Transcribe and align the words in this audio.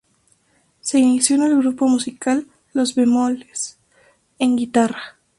Se 0.79 0.97
inició 0.97 1.35
en 1.35 1.43
el 1.43 1.57
grupo 1.59 1.87
musical 1.87 2.47
Los 2.73 2.95
Bemoles, 2.95 3.77
en 4.39 4.55
guitarra. 4.55 5.19